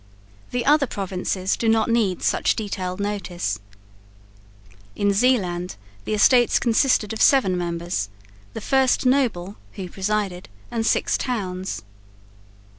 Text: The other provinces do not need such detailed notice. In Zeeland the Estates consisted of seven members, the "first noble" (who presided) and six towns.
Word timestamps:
The 0.49 0.65
other 0.65 0.87
provinces 0.87 1.55
do 1.55 1.69
not 1.69 1.87
need 1.87 2.23
such 2.23 2.55
detailed 2.55 2.99
notice. 2.99 3.59
In 4.95 5.13
Zeeland 5.13 5.75
the 6.05 6.15
Estates 6.15 6.57
consisted 6.57 7.13
of 7.13 7.21
seven 7.21 7.55
members, 7.55 8.09
the 8.55 8.61
"first 8.61 9.05
noble" 9.05 9.57
(who 9.73 9.87
presided) 9.89 10.49
and 10.71 10.87
six 10.87 11.19
towns. 11.19 11.83